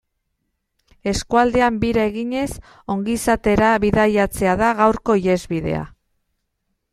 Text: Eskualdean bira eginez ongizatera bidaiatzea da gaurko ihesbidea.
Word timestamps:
Eskualdean 1.09 1.77
bira 1.83 2.05
eginez 2.11 2.47
ongizatera 2.95 3.69
bidaiatzea 3.85 4.57
da 4.63 4.71
gaurko 4.81 5.19
ihesbidea. 5.23 5.85